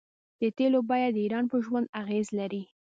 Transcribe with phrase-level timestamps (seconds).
[0.41, 2.63] د تیلو بیه د ایران په ژوند اغیز لري.